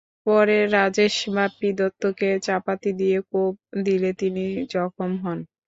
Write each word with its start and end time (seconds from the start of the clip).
পরে 0.27 0.57
রাজেশ 0.75 1.15
বাপ্পী 1.35 1.69
দত্তকে 1.79 2.29
চাপাতি 2.45 2.91
দিয়ে 2.99 3.17
কোপ 3.29 3.55
দিলে 3.85 4.11
তিনি 4.21 4.43
জখম 4.73 5.11
হন। 5.23 5.39